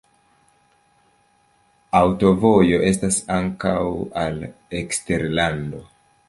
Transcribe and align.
Aŭtovojo 1.99 2.79
estas 2.87 3.19
ankaŭ 3.37 3.75
al 4.23 4.41
eksterlando. 4.81 5.85